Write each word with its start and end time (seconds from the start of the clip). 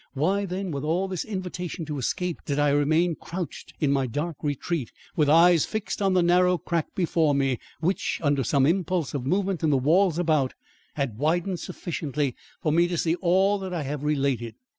Why 0.15 0.45
then, 0.47 0.71
with 0.71 0.83
all 0.83 1.07
this 1.07 1.23
invitation 1.23 1.85
to 1.85 1.99
escape, 1.99 2.41
did 2.43 2.57
I 2.57 2.69
remain 2.69 3.13
crouched 3.13 3.75
in 3.79 3.91
my 3.91 4.07
dark 4.07 4.37
retreat 4.41 4.91
with 5.15 5.29
eyes 5.29 5.63
fixed 5.63 6.01
on 6.01 6.13
the 6.15 6.23
narrow 6.23 6.57
crack 6.57 6.95
before 6.95 7.35
me 7.35 7.59
which, 7.81 8.19
under 8.23 8.43
some 8.43 8.65
impulse 8.65 9.13
of 9.13 9.27
movement 9.27 9.61
in 9.61 9.69
the 9.69 9.77
walls 9.77 10.17
about, 10.17 10.55
had 10.95 11.19
widened 11.19 11.59
sufficiently 11.59 12.35
for 12.63 12.71
me 12.71 12.87
to 12.87 12.97
see 12.97 13.13
all 13.17 13.59
that 13.59 13.75
I 13.75 13.83
have 13.83 14.01
related? 14.03 14.55